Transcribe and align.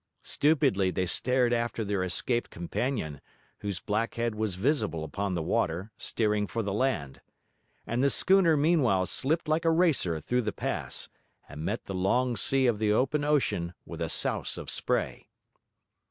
Stupidly 0.23 0.89
they 0.89 1.05
stared 1.05 1.53
after 1.53 1.85
their 1.85 2.01
escaped 2.03 2.49
companion, 2.49 3.21
whose 3.59 3.79
black 3.79 4.15
head 4.15 4.33
was 4.33 4.55
visible 4.55 5.03
upon 5.03 5.35
the 5.35 5.43
water, 5.43 5.91
steering 5.95 6.47
for 6.47 6.63
the 6.63 6.73
land. 6.73 7.21
And 7.85 8.03
the 8.03 8.09
schooner 8.09 8.57
meanwhile 8.57 9.05
slipt 9.05 9.47
like 9.47 9.63
a 9.63 9.69
racer 9.69 10.19
through 10.19 10.41
the 10.41 10.53
pass, 10.53 11.07
and 11.47 11.63
met 11.63 11.85
the 11.85 11.93
long 11.93 12.35
sea 12.35 12.65
of 12.65 12.79
the 12.79 12.91
open 12.91 13.23
ocean 13.23 13.75
with 13.85 14.01
a 14.01 14.09
souse 14.09 14.57
of 14.57 14.71
spray. 14.71 15.27